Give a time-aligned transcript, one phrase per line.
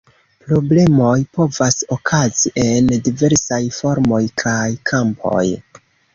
[0.45, 4.59] Problemoj povas okazi en diversaj formoj kaj
[4.95, 5.45] kampoj.